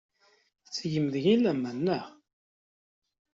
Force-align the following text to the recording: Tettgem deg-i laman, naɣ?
Tettgem 0.63 1.05
deg-i 1.13 1.35
laman, 1.43 1.77
naɣ? 1.85 2.05